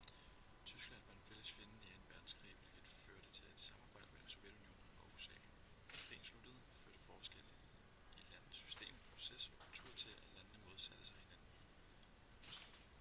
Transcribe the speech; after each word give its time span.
tyskland 0.65 1.01
var 1.07 1.13
en 1.13 1.25
fælles 1.29 1.51
fjende 1.51 1.73
i 1.81 1.83
2. 1.83 1.97
verdenskrig 2.11 2.51
hvilket 2.73 2.93
førte 3.05 3.29
til 3.37 3.45
et 3.53 3.59
samarbejde 3.67 4.07
mellem 4.11 4.29
sovjetunionen 4.29 4.93
og 4.99 5.05
usa 5.13 5.31
da 5.91 5.95
krigen 6.05 6.23
sluttede 6.29 6.55
førte 6.81 6.99
forskellen 6.99 7.55
i 8.17 8.27
landenes 8.31 8.55
system 8.63 8.95
proces 9.09 9.43
og 9.49 9.59
kultur 9.65 9.91
til 10.01 10.09
at 10.09 10.23
landene 10.35 10.59
modsatte 10.69 11.05
sig 11.05 11.15
hinanden 11.23 11.49